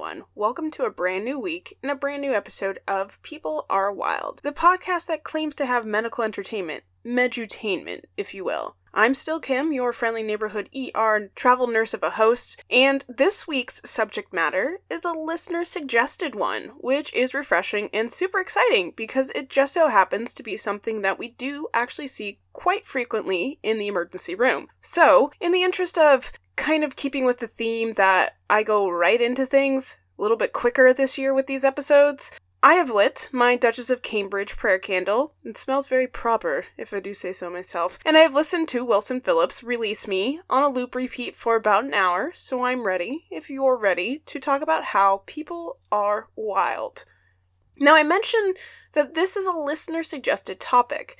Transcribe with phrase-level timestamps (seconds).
[0.00, 0.24] everyone.
[0.34, 4.40] Welcome to a brand new week and a brand new episode of People Are Wild,
[4.42, 8.76] the podcast that claims to have medical entertainment, medutainment, if you will.
[8.94, 13.82] I'm still Kim, your friendly neighborhood ER travel nurse of a host, and this week's
[13.84, 19.50] subject matter is a listener suggested one, which is refreshing and super exciting because it
[19.50, 23.86] just so happens to be something that we do actually see quite frequently in the
[23.86, 24.68] emergency room.
[24.80, 29.20] So, in the interest of kind of keeping with the theme that I go right
[29.20, 32.30] into things a little bit quicker this year with these episodes,
[32.62, 35.32] I have lit my Duchess of Cambridge prayer candle.
[35.42, 37.98] It smells very proper, if I do say so myself.
[38.04, 41.84] And I have listened to Wilson Phillips release me on a loop repeat for about
[41.84, 47.06] an hour, so I'm ready, if you're ready, to talk about how people are wild.
[47.78, 48.58] Now, I mentioned
[48.92, 51.16] that this is a listener suggested topic.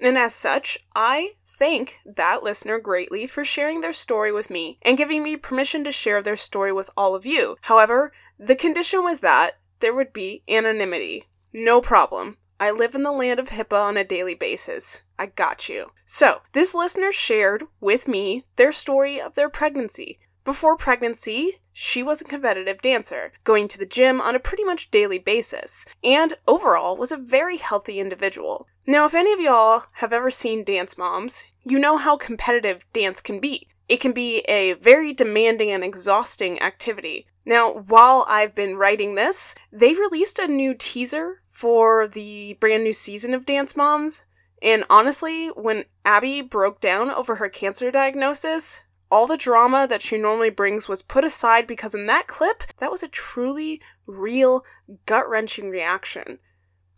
[0.00, 4.98] And as such, I thank that listener greatly for sharing their story with me and
[4.98, 7.56] giving me permission to share their story with all of you.
[7.62, 11.24] However, the condition was that there would be anonymity.
[11.52, 12.36] No problem.
[12.58, 15.02] I live in the land of HIPAA on a daily basis.
[15.18, 15.90] I got you.
[16.04, 20.18] So, this listener shared with me their story of their pregnancy.
[20.44, 24.90] Before pregnancy, she was a competitive dancer, going to the gym on a pretty much
[24.90, 28.68] daily basis, and overall was a very healthy individual.
[28.86, 33.22] Now, if any of y'all have ever seen Dance Moms, you know how competitive dance
[33.22, 33.66] can be.
[33.88, 37.26] It can be a very demanding and exhausting activity.
[37.46, 42.92] Now, while I've been writing this, they released a new teaser for the brand new
[42.92, 44.24] season of Dance Moms.
[44.60, 50.18] And honestly, when Abby broke down over her cancer diagnosis, all the drama that she
[50.18, 54.64] normally brings was put aside because in that clip, that was a truly real,
[55.06, 56.38] gut wrenching reaction.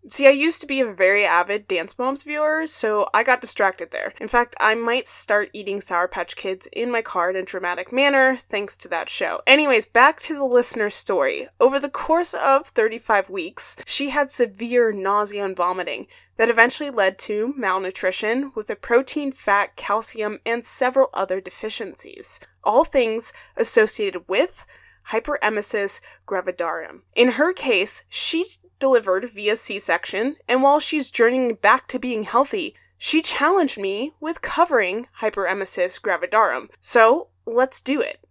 [0.09, 3.91] See, I used to be a very avid Dance Moms viewer, so I got distracted
[3.91, 4.12] there.
[4.21, 7.91] In fact, I might start eating Sour Patch Kids in my car in a dramatic
[7.91, 9.41] manner thanks to that show.
[9.49, 11.49] Anyways, back to the listener story.
[11.59, 16.06] Over the course of 35 weeks, she had severe nausea and vomiting
[16.37, 22.38] that eventually led to malnutrition with a protein, fat, calcium, and several other deficiencies.
[22.62, 24.67] All things associated with
[25.09, 27.00] hyperemesis gravidarum.
[27.15, 28.44] In her case, she
[28.78, 34.12] delivered via C section, and while she's journeying back to being healthy, she challenged me
[34.20, 36.70] with covering hyperemesis gravidarum.
[36.81, 38.26] So let's do it.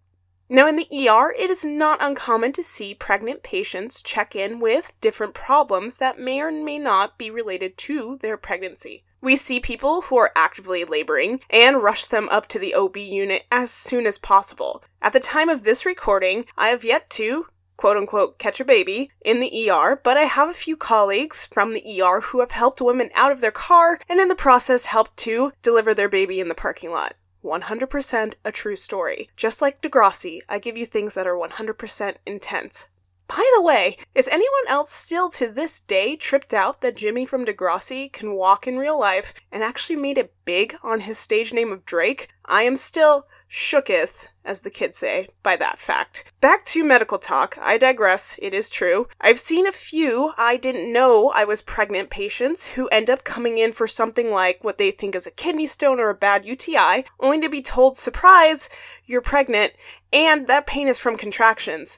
[0.47, 4.94] Now, in the ER, it is not uncommon to see pregnant patients check in with
[5.01, 9.03] different problems that may or may not be related to their pregnancy.
[9.22, 13.45] We see people who are actively laboring and rush them up to the OB unit
[13.51, 14.83] as soon as possible.
[15.01, 17.47] At the time of this recording, I have yet to
[17.78, 21.74] quote unquote catch a baby in the ER, but I have a few colleagues from
[21.74, 25.18] the ER who have helped women out of their car and in the process helped
[25.18, 27.16] to deliver their baby in the parking lot.
[27.44, 29.30] 100% a true story.
[29.38, 32.88] Just like Degrassi, I give you things that are 100% intense.
[33.28, 37.44] By the way, is anyone else still to this day tripped out that Jimmy from
[37.44, 41.72] Degrassi can walk in real life and actually made it big on his stage name
[41.72, 42.30] of Drake?
[42.46, 46.31] I am still shooketh, as the kids say, by that fact.
[46.40, 47.58] Back to medical talk.
[47.59, 49.08] I digress, it is true.
[49.19, 53.57] I've seen a few I didn't know I was pregnant patients who end up coming
[53.57, 57.06] in for something like what they think is a kidney stone or a bad UTI,
[57.19, 58.69] only to be told, surprise,
[59.03, 59.74] you're pregnant,
[60.13, 61.97] and that pain is from contractions.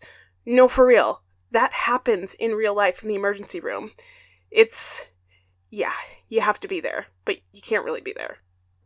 [0.49, 1.23] No, for real.
[1.51, 3.91] That happens in real life in the emergency room.
[4.49, 5.05] It's,
[5.69, 5.91] yeah,
[6.29, 8.37] you have to be there, but you can't really be there.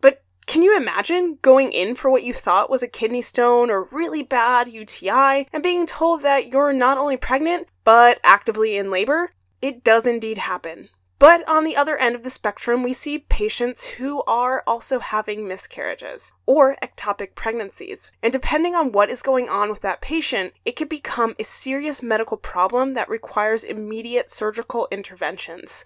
[0.01, 3.83] But can you imagine going in for what you thought was a kidney stone or
[3.91, 9.29] really bad UTI and being told that you're not only pregnant, but actively in labor?
[9.61, 10.89] It does indeed happen.
[11.21, 15.47] But on the other end of the spectrum, we see patients who are also having
[15.47, 18.11] miscarriages or ectopic pregnancies.
[18.23, 22.01] And depending on what is going on with that patient, it could become a serious
[22.01, 25.85] medical problem that requires immediate surgical interventions.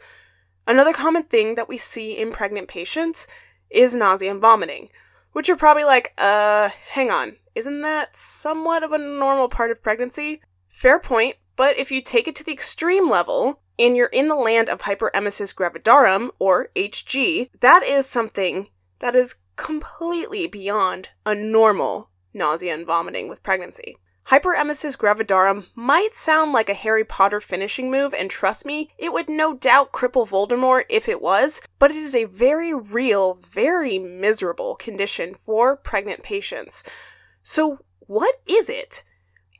[0.67, 3.27] Another common thing that we see in pregnant patients
[3.69, 4.87] is nausea and vomiting,
[5.33, 9.83] which you're probably like, uh, hang on, isn't that somewhat of a normal part of
[9.83, 10.39] pregnancy?
[10.69, 14.35] Fair point, but if you take it to the extreme level, and you're in the
[14.35, 18.67] land of hyperemesis gravidarum, or HG, that is something
[18.99, 23.95] that is completely beyond a normal nausea and vomiting with pregnancy.
[24.29, 29.29] Hyperemesis gravidarum might sound like a Harry Potter finishing move, and trust me, it would
[29.29, 34.75] no doubt cripple Voldemort if it was, but it is a very real, very miserable
[34.75, 36.81] condition for pregnant patients.
[37.43, 39.03] So, what is it?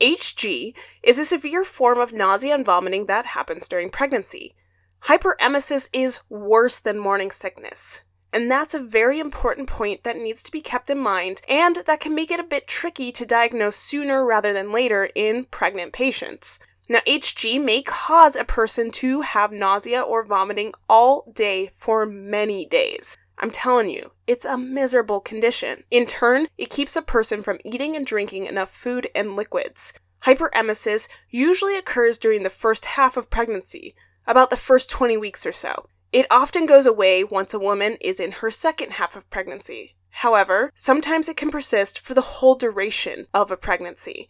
[0.01, 4.56] HG is a severe form of nausea and vomiting that happens during pregnancy.
[5.03, 8.01] Hyperemesis is worse than morning sickness.
[8.33, 12.01] And that's a very important point that needs to be kept in mind, and that
[12.01, 16.59] can make it a bit tricky to diagnose sooner rather than later in pregnant patients.
[16.89, 22.65] Now, HG may cause a person to have nausea or vomiting all day for many
[22.65, 23.15] days.
[23.37, 25.83] I'm telling you, it's a miserable condition.
[25.91, 29.93] In turn, it keeps a person from eating and drinking enough food and liquids.
[30.23, 33.95] Hyperemesis usually occurs during the first half of pregnancy,
[34.25, 35.89] about the first 20 weeks or so.
[36.11, 39.95] It often goes away once a woman is in her second half of pregnancy.
[40.09, 44.29] However, sometimes it can persist for the whole duration of a pregnancy.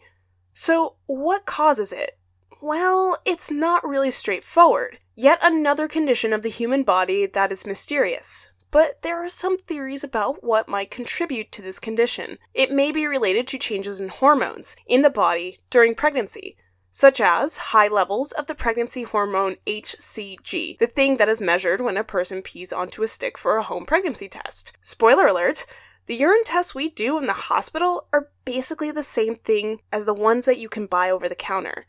[0.52, 2.18] So, what causes it?
[2.60, 4.98] Well, it's not really straightforward.
[5.14, 10.04] Yet another condition of the human body that is mysterious but there are some theories
[10.04, 12.36] about what might contribute to this condition.
[12.52, 16.58] It may be related to changes in hormones in the body during pregnancy,
[16.90, 21.96] such as high levels of the pregnancy hormone HCG, the thing that is measured when
[21.96, 24.76] a person pees onto a stick for a home pregnancy test.
[24.82, 25.64] Spoiler alert!
[26.04, 30.12] The urine tests we do in the hospital are basically the same thing as the
[30.12, 31.86] ones that you can buy over the counter.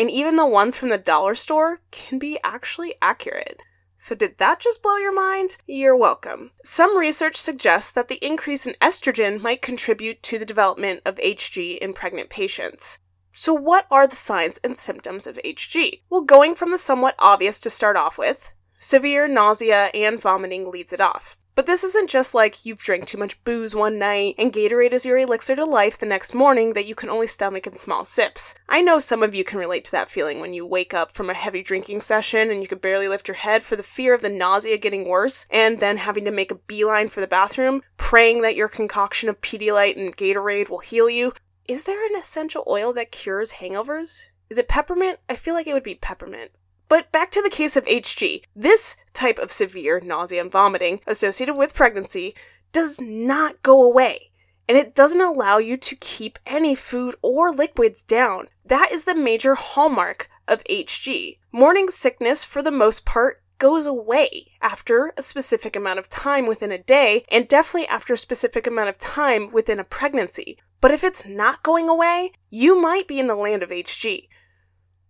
[0.00, 3.60] And even the ones from the dollar store can be actually accurate.
[4.00, 5.56] So, did that just blow your mind?
[5.66, 6.52] You're welcome.
[6.62, 11.78] Some research suggests that the increase in estrogen might contribute to the development of HG
[11.78, 13.00] in pregnant patients.
[13.32, 16.02] So, what are the signs and symptoms of HG?
[16.10, 20.92] Well, going from the somewhat obvious to start off with, severe nausea and vomiting leads
[20.92, 21.36] it off.
[21.58, 25.04] But this isn't just like you've drank too much booze one night and Gatorade is
[25.04, 28.54] your elixir to life the next morning that you can only stomach in small sips.
[28.68, 31.28] I know some of you can relate to that feeling when you wake up from
[31.28, 34.22] a heavy drinking session and you can barely lift your head for the fear of
[34.22, 38.42] the nausea getting worse and then having to make a beeline for the bathroom, praying
[38.42, 41.32] that your concoction of Pedialyte and Gatorade will heal you.
[41.66, 44.26] Is there an essential oil that cures hangovers?
[44.48, 45.18] Is it peppermint?
[45.28, 46.52] I feel like it would be peppermint.
[46.88, 48.44] But back to the case of HG.
[48.56, 52.34] This type of severe nausea and vomiting associated with pregnancy
[52.72, 54.30] does not go away.
[54.68, 58.48] And it doesn't allow you to keep any food or liquids down.
[58.64, 61.38] That is the major hallmark of HG.
[61.52, 66.70] Morning sickness, for the most part, goes away after a specific amount of time within
[66.70, 70.58] a day, and definitely after a specific amount of time within a pregnancy.
[70.80, 74.28] But if it's not going away, you might be in the land of HG.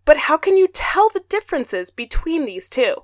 [0.08, 3.02] But how can you tell the differences between these two?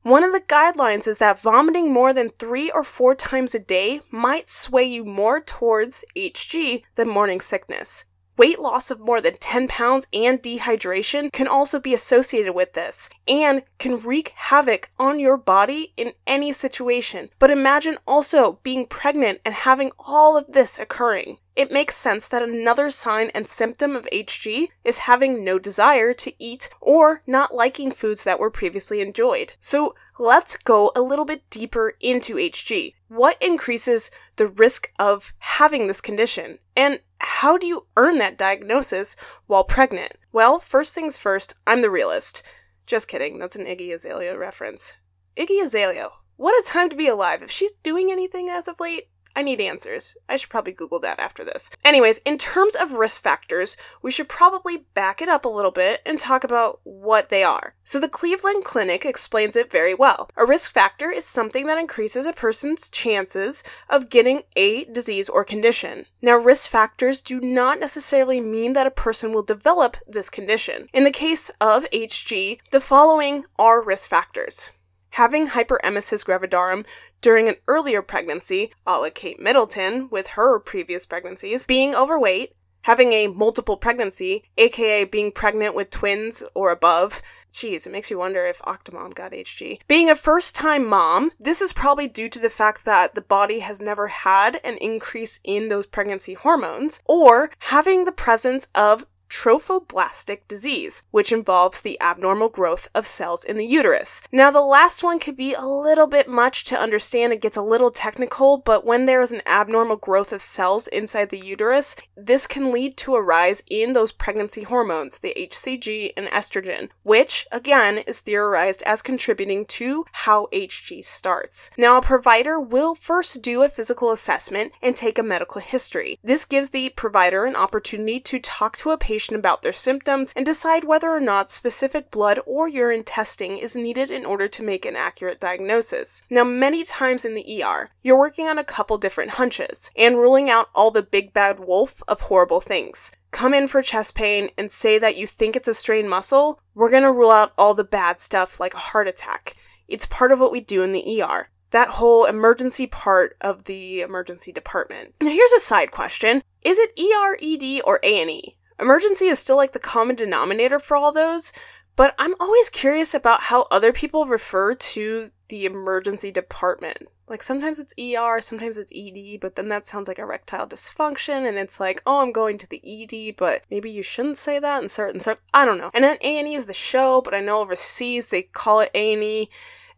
[0.00, 4.00] One of the guidelines is that vomiting more than three or four times a day
[4.10, 8.06] might sway you more towards HG than morning sickness.
[8.38, 13.10] Weight loss of more than 10 pounds and dehydration can also be associated with this
[13.26, 17.28] and can wreak havoc on your body in any situation.
[17.38, 21.40] But imagine also being pregnant and having all of this occurring.
[21.58, 26.32] It makes sense that another sign and symptom of HG is having no desire to
[26.38, 29.54] eat or not liking foods that were previously enjoyed.
[29.58, 32.94] So let's go a little bit deeper into HG.
[33.08, 36.60] What increases the risk of having this condition?
[36.76, 39.16] And how do you earn that diagnosis
[39.48, 40.12] while pregnant?
[40.30, 42.44] Well, first things first, I'm the realist.
[42.86, 44.94] Just kidding, that's an Iggy Azalea reference.
[45.36, 47.42] Iggy Azalea, what a time to be alive.
[47.42, 50.16] If she's doing anything as of late, I need answers.
[50.28, 51.70] I should probably Google that after this.
[51.84, 56.02] Anyways, in terms of risk factors, we should probably back it up a little bit
[56.04, 57.74] and talk about what they are.
[57.84, 60.28] So, the Cleveland Clinic explains it very well.
[60.36, 65.44] A risk factor is something that increases a person's chances of getting a disease or
[65.44, 66.06] condition.
[66.20, 70.88] Now, risk factors do not necessarily mean that a person will develop this condition.
[70.92, 74.72] In the case of HG, the following are risk factors
[75.18, 76.84] having hyperemesis gravidarum
[77.20, 83.12] during an earlier pregnancy, a la Kate Middleton with her previous pregnancies, being overweight, having
[83.12, 87.20] a multiple pregnancy, aka being pregnant with twins or above.
[87.52, 89.80] Geez, it makes you wonder if Octomom got HG.
[89.88, 93.60] Being a first time mom, this is probably due to the fact that the body
[93.60, 100.40] has never had an increase in those pregnancy hormones, or having the presence of trophoblastic
[100.48, 104.22] disease, which involves the abnormal growth of cells in the uterus.
[104.32, 107.32] Now, the last one could be a little bit much to understand.
[107.32, 111.28] It gets a little technical, but when there is an abnormal growth of cells inside
[111.28, 116.26] the uterus, this can lead to a rise in those pregnancy hormones, the HCG and
[116.28, 121.70] estrogen, which, again, is theorized as contributing to how HG starts.
[121.76, 126.18] Now, a provider will first do a physical assessment and take a medical history.
[126.22, 130.46] This gives the provider an opportunity to talk to a patient about their symptoms and
[130.46, 134.84] decide whether or not specific blood or urine testing is needed in order to make
[134.84, 136.22] an accurate diagnosis.
[136.30, 140.48] Now, many times in the ER, you're working on a couple different hunches and ruling
[140.48, 144.72] out all the big bad wolf of horrible things come in for chest pain and
[144.72, 147.84] say that you think it's a strained muscle, we're going to rule out all the
[147.84, 149.54] bad stuff like a heart attack.
[149.86, 151.50] It's part of what we do in the ER.
[151.70, 155.12] that whole emergency part of the emergency department.
[155.20, 156.42] Now here's a side question.
[156.62, 158.56] Is it ER, ED, or A&E?
[158.80, 161.52] Emergency is still like the common denominator for all those,
[161.96, 167.08] but I'm always curious about how other people refer to the emergency department.
[167.26, 171.58] Like sometimes it's ER, sometimes it's ED, but then that sounds like erectile dysfunction, and
[171.58, 174.88] it's like, oh, I'm going to the ED, but maybe you shouldn't say that in
[174.88, 175.90] certain, certain I don't know.
[175.92, 178.90] And then A and E is the show, but I know overseas they call it
[178.94, 179.50] A and E.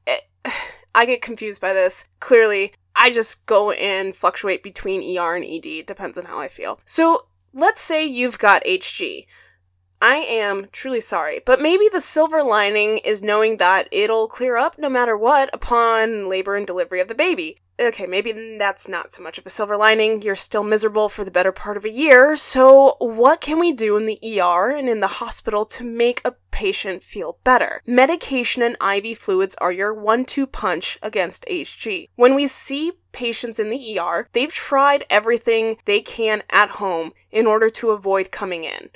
[0.06, 0.18] Eh,
[0.94, 2.06] I get confused by this.
[2.18, 5.66] Clearly, I just go and fluctuate between ER and ED.
[5.66, 6.80] It depends on how I feel.
[6.84, 9.26] So let's say you've got HG.
[10.02, 14.78] I am truly sorry, but maybe the silver lining is knowing that it'll clear up
[14.78, 17.58] no matter what upon labor and delivery of the baby.
[17.80, 20.20] Okay, maybe that's not so much of a silver lining.
[20.20, 22.36] You're still miserable for the better part of a year.
[22.36, 26.34] So, what can we do in the ER and in the hospital to make a
[26.50, 27.80] patient feel better?
[27.86, 32.10] Medication and IV fluids are your one two punch against HG.
[32.16, 37.46] When we see patients in the ER, they've tried everything they can at home in
[37.46, 38.90] order to avoid coming in.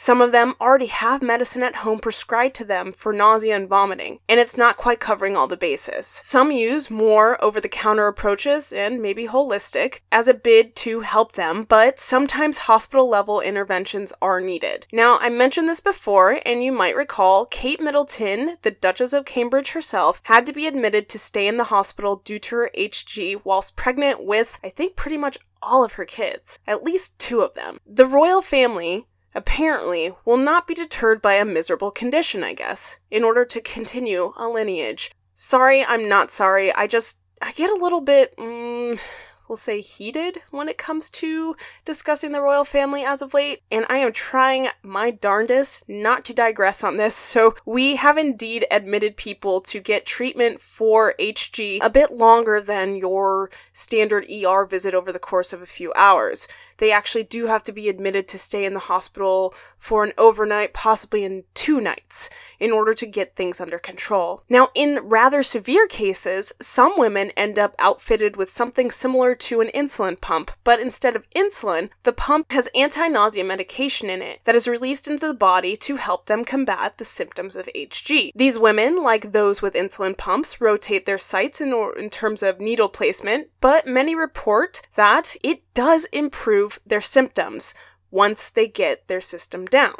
[0.00, 4.20] Some of them already have medicine at home prescribed to them for nausea and vomiting,
[4.28, 6.20] and it's not quite covering all the bases.
[6.22, 11.32] Some use more over the counter approaches and maybe holistic as a bid to help
[11.32, 14.86] them, but sometimes hospital level interventions are needed.
[14.92, 19.72] Now, I mentioned this before, and you might recall Kate Middleton, the Duchess of Cambridge
[19.72, 23.74] herself, had to be admitted to stay in the hospital due to her HG whilst
[23.74, 27.78] pregnant with, I think, pretty much all of her kids, at least two of them.
[27.84, 33.24] The royal family apparently will not be deterred by a miserable condition, I guess, in
[33.24, 35.10] order to continue a lineage.
[35.34, 36.74] Sorry, I'm not sorry.
[36.74, 38.98] I just, I get a little bit, mm,
[39.48, 41.54] we'll say, heated when it comes to
[41.84, 46.34] discussing the royal family as of late, and I am trying my darndest not to
[46.34, 47.14] digress on this.
[47.14, 52.96] So, we have indeed admitted people to get treatment for HG a bit longer than
[52.96, 57.62] your standard ER visit over the course of a few hours they actually do have
[57.64, 62.30] to be admitted to stay in the hospital for an overnight, possibly in two nights,
[62.58, 64.42] in order to get things under control.
[64.48, 69.68] Now, in rather severe cases, some women end up outfitted with something similar to an
[69.74, 74.54] insulin pump, but instead of insulin, the pump has anti nausea medication in it that
[74.54, 78.32] is released into the body to help them combat the symptoms of HG.
[78.34, 82.60] These women, like those with insulin pumps, rotate their sites in, or- in terms of
[82.60, 87.74] needle placement, but many report that it does improve their symptoms
[88.10, 89.96] once they get their system down.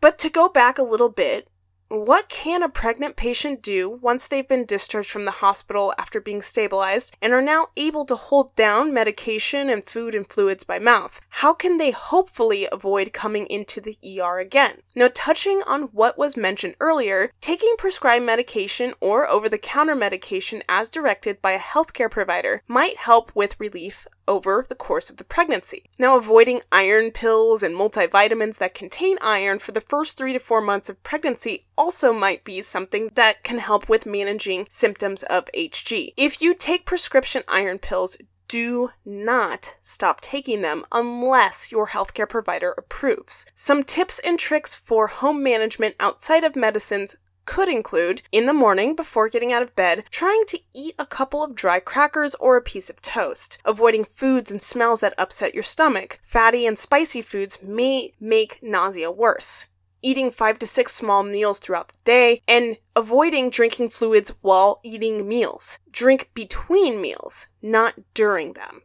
[0.00, 1.48] But to go back a little bit,
[1.88, 6.42] what can a pregnant patient do once they've been discharged from the hospital after being
[6.42, 11.20] stabilized and are now able to hold down medication and food and fluids by mouth?
[11.28, 14.82] How can they hopefully avoid coming into the ER again?
[14.96, 20.62] Now, touching on what was mentioned earlier, taking prescribed medication or over the counter medication
[20.68, 25.24] as directed by a healthcare provider might help with relief over the course of the
[25.24, 25.84] pregnancy.
[25.98, 30.60] Now, avoiding iron pills and multivitamins that contain iron for the first three to four
[30.60, 36.12] months of pregnancy also might be something that can help with managing symptoms of HG.
[36.16, 38.16] If you take prescription iron pills,
[38.48, 43.46] do not stop taking them unless your healthcare provider approves.
[43.54, 48.94] Some tips and tricks for home management outside of medicines could include, in the morning
[48.94, 52.62] before getting out of bed, trying to eat a couple of dry crackers or a
[52.62, 56.18] piece of toast, avoiding foods and smells that upset your stomach.
[56.22, 59.66] Fatty and spicy foods may make nausea worse.
[60.06, 65.26] Eating five to six small meals throughout the day, and avoiding drinking fluids while eating
[65.28, 65.80] meals.
[65.90, 68.82] Drink between meals, not during them.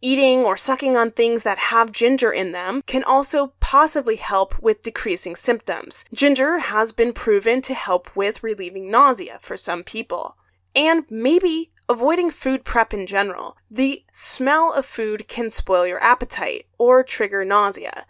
[0.00, 4.82] Eating or sucking on things that have ginger in them can also possibly help with
[4.82, 6.06] decreasing symptoms.
[6.14, 10.38] Ginger has been proven to help with relieving nausea for some people.
[10.74, 13.58] And maybe avoiding food prep in general.
[13.70, 18.06] The smell of food can spoil your appetite or trigger nausea.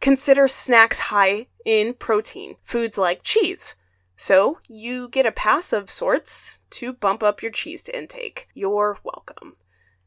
[0.00, 3.74] Consider snacks high in protein, foods like cheese.
[4.16, 8.48] So you get a pass of sorts to bump up your cheese intake.
[8.54, 9.56] You're welcome.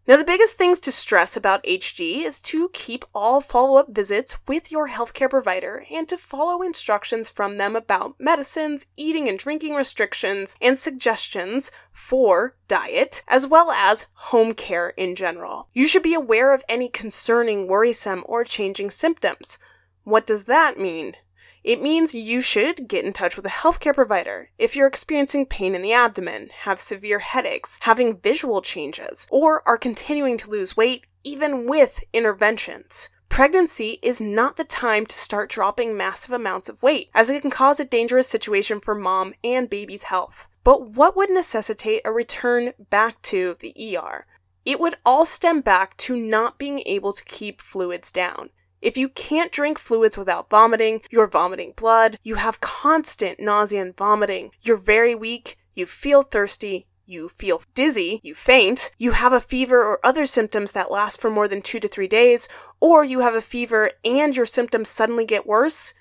[0.10, 4.38] Now, the biggest things to stress about HG is to keep all follow up visits
[4.48, 9.76] with your healthcare provider and to follow instructions from them about medicines, eating and drinking
[9.76, 15.70] restrictions, and suggestions for diet, as well as home care in general.
[15.74, 19.60] You should be aware of any concerning, worrisome, or changing symptoms.
[20.04, 21.16] What does that mean?
[21.64, 25.76] It means you should get in touch with a healthcare provider if you're experiencing pain
[25.76, 31.06] in the abdomen, have severe headaches, having visual changes, or are continuing to lose weight
[31.24, 33.10] even with interventions.
[33.28, 37.52] Pregnancy is not the time to start dropping massive amounts of weight, as it can
[37.52, 40.48] cause a dangerous situation for mom and baby's health.
[40.64, 44.26] But what would necessitate a return back to the ER?
[44.66, 48.50] It would all stem back to not being able to keep fluids down.
[48.82, 53.98] If you can't drink fluids without vomiting, you're vomiting blood, you have constant nausea and
[53.98, 59.42] vomiting, you're very weak, you feel thirsty, you feel dizzy, you faint, you have a
[59.42, 62.48] fever or other symptoms that last for more than two to three days,
[62.80, 65.94] or you have a fever and your symptoms suddenly get worse,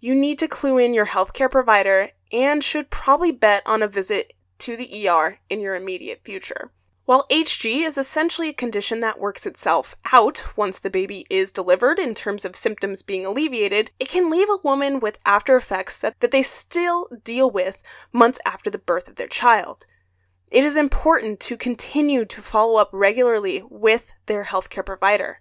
[0.00, 4.32] you need to clue in your healthcare provider and should probably bet on a visit
[4.58, 6.72] to the ER in your immediate future.
[7.06, 11.98] While HG is essentially a condition that works itself out once the baby is delivered
[11.98, 16.18] in terms of symptoms being alleviated, it can leave a woman with after effects that,
[16.20, 19.84] that they still deal with months after the birth of their child.
[20.50, 25.40] It is important to continue to follow up regularly with their healthcare provider.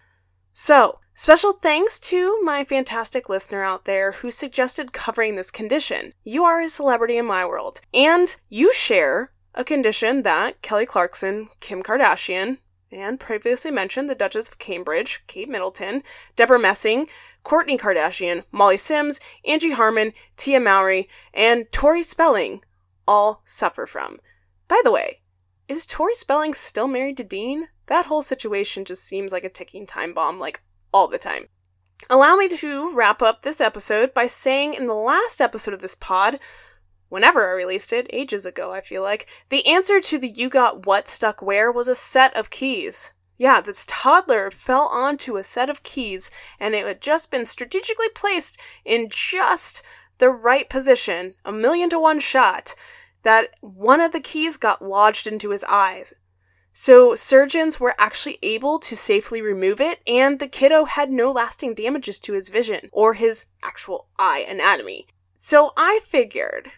[0.52, 6.14] So, special thanks to my fantastic listener out there who suggested covering this condition.
[6.24, 11.50] You are a celebrity in my world, and you share a condition that Kelly Clarkson,
[11.60, 12.58] Kim Kardashian,
[12.92, 16.04] and previously mentioned the Duchess of Cambridge, Kate Middleton,
[16.36, 17.08] Debra Messing,
[17.44, 22.64] Kourtney Kardashian, Molly Sims, Angie Harmon, Tia Mowry, and Tori Spelling
[23.08, 24.20] all suffer from.
[24.68, 25.20] By the way,
[25.68, 27.68] is Tori Spelling still married to Dean?
[27.88, 30.62] That whole situation just seems like a ticking time bomb, like
[30.94, 31.48] all the time.
[32.10, 35.96] Allow me to wrap up this episode by saying in the last episode of this
[35.96, 36.40] pod,
[37.14, 40.88] whenever I released it, ages ago, I feel like, the answer to the you got
[40.88, 43.14] what stuck where was a set of keys.
[43.38, 48.10] Yeah, this toddler fell onto a set of keys and it had just been strategically
[48.16, 49.84] placed in just
[50.18, 52.74] the right position, a million to one shot,
[53.22, 56.14] that one of the keys got lodged into his eyes.
[56.74, 61.76] So surgeons were actually able to safely remove it, and the kiddo had no lasting
[61.76, 65.06] damages to his vision or his actual eye anatomy.
[65.36, 66.72] So I figured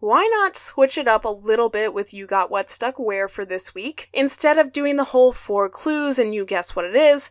[0.00, 3.44] why not switch it up a little bit with You Got What Stuck Where for
[3.44, 4.08] this week?
[4.14, 7.30] Instead of doing the whole four clues and you guess what it is,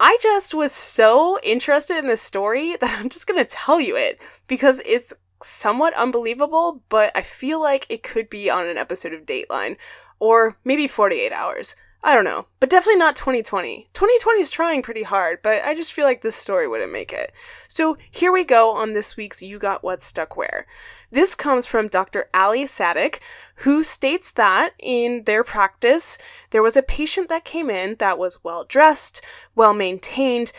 [0.00, 4.20] I just was so interested in this story that I'm just gonna tell you it
[4.48, 9.26] because it's somewhat unbelievable, but I feel like it could be on an episode of
[9.26, 9.76] Dateline
[10.18, 11.76] or maybe 48 hours.
[12.04, 13.86] I don't know, but definitely not 2020.
[13.92, 17.30] 2020 is trying pretty hard, but I just feel like this story wouldn't make it.
[17.68, 20.66] So here we go on this week's You Got What Stuck Where.
[21.12, 22.28] This comes from Dr.
[22.34, 23.20] Ali Sadik,
[23.56, 26.18] who states that in their practice,
[26.50, 29.22] there was a patient that came in that was well dressed,
[29.54, 30.50] well maintained,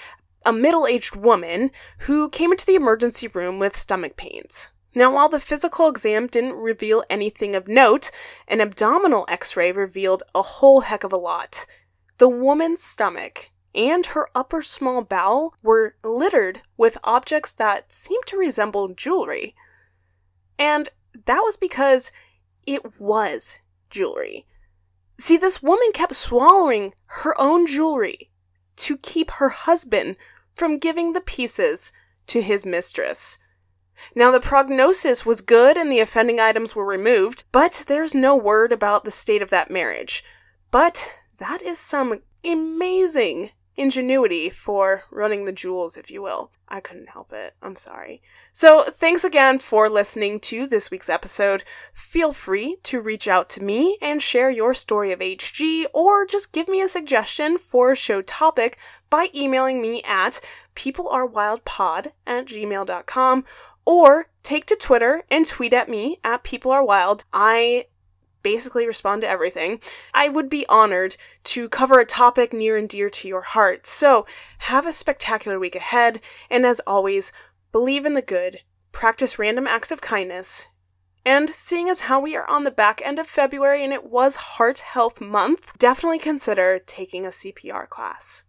[0.46, 4.70] a middle aged woman who came into the emergency room with stomach pains.
[4.96, 8.12] Now, while the physical exam didn't reveal anything of note,
[8.48, 11.66] an abdominal x ray revealed a whole heck of a lot.
[12.18, 18.38] The woman's stomach and her upper small bowel were littered with objects that seemed to
[18.38, 19.56] resemble jewelry.
[20.60, 20.90] And
[21.26, 22.12] that was because
[22.68, 24.46] it was jewelry.
[25.18, 28.30] See, this woman kept swallowing her own jewelry
[28.76, 30.18] to keep her husband
[30.54, 31.92] from giving the pieces
[32.28, 33.38] to his mistress.
[34.16, 38.72] Now, the prognosis was good and the offending items were removed, but there's no word
[38.72, 40.24] about the state of that marriage.
[40.72, 46.52] But that is some amazing ingenuity for running the jewels, if you will.
[46.68, 47.56] I couldn't help it.
[47.62, 48.22] I'm sorry.
[48.52, 51.64] So, thanks again for listening to this week's episode.
[51.94, 56.52] Feel free to reach out to me and share your story of HG, or just
[56.52, 58.78] give me a suggestion for a show topic
[59.10, 60.40] by emailing me at
[60.76, 63.46] peoplearewildpod at gmail.com
[63.86, 67.24] or take to Twitter and tweet at me at People Are Wild.
[67.34, 67.86] I
[68.44, 69.80] basically respond to everything.
[70.14, 71.16] I would be honored
[71.46, 73.88] to cover a topic near and dear to your heart.
[73.88, 74.26] So,
[74.60, 77.32] have a spectacular week ahead, and as always,
[77.72, 78.60] believe in the good,
[78.92, 80.68] practice random acts of kindness,
[81.26, 84.36] and seeing as how we are on the back end of February and it was
[84.36, 88.44] Heart Health Month, definitely consider taking a CPR class.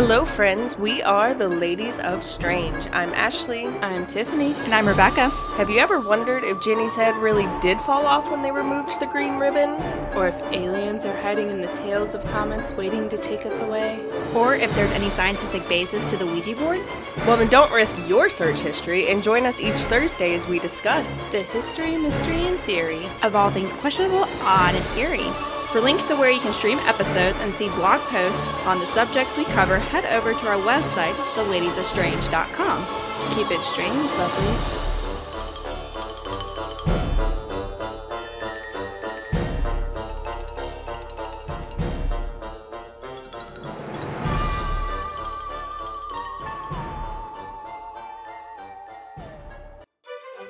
[0.00, 0.78] Hello, friends.
[0.78, 2.86] We are the Ladies of Strange.
[2.90, 3.66] I'm Ashley.
[3.66, 4.54] I'm Tiffany.
[4.60, 5.28] And I'm Rebecca.
[5.58, 9.04] Have you ever wondered if Jenny's head really did fall off when they removed the
[9.04, 9.72] green ribbon?
[10.16, 14.00] Or if aliens are hiding in the tails of comets waiting to take us away?
[14.34, 16.80] Or if there's any scientific basis to the Ouija board?
[17.26, 21.24] Well, then don't risk your search history and join us each Thursday as we discuss
[21.26, 25.59] the history, mystery, and theory of all things questionable, odd, and eerie.
[25.70, 29.38] For links to where you can stream episodes and see blog posts on the subjects
[29.38, 33.34] we cover, head over to our website, theladiesestrange.com.
[33.36, 34.86] Keep it strange, lovelies.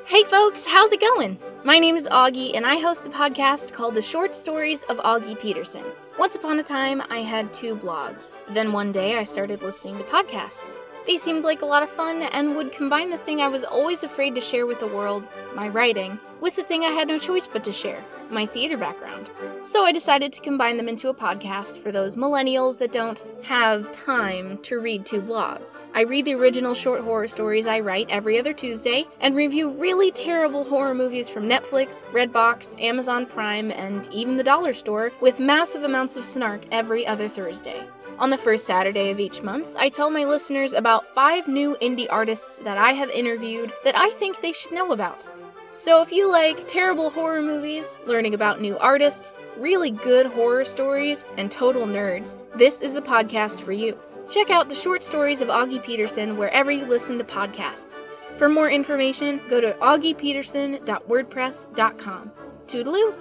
[0.07, 1.39] Hey folks, how's it going?
[1.63, 5.39] My name is Augie, and I host a podcast called The Short Stories of Augie
[5.39, 5.85] Peterson.
[6.19, 8.33] Once upon a time, I had two blogs.
[8.49, 10.79] Then one day, I started listening to podcasts.
[11.11, 14.05] They seemed like a lot of fun and would combine the thing I was always
[14.05, 17.49] afraid to share with the world, my writing, with the thing I had no choice
[17.49, 19.29] but to share, my theater background.
[19.61, 23.91] So I decided to combine them into a podcast for those millennials that don't have
[23.91, 25.81] time to read two blogs.
[25.95, 30.13] I read the original short horror stories I write every other Tuesday and review really
[30.13, 35.83] terrible horror movies from Netflix, Redbox, Amazon Prime, and even the dollar store with massive
[35.83, 37.85] amounts of snark every other Thursday.
[38.21, 42.07] On the first Saturday of each month, I tell my listeners about five new indie
[42.11, 45.27] artists that I have interviewed that I think they should know about.
[45.73, 51.25] So if you like terrible horror movies, learning about new artists, really good horror stories,
[51.39, 53.99] and total nerds, this is the podcast for you.
[54.31, 58.03] Check out the short stories of Augie Peterson wherever you listen to podcasts.
[58.37, 62.33] For more information, go to augiepeterson.wordpress.com.
[62.67, 63.15] Toodaloo!